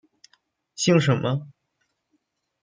[0.73, 1.45] 姓什么？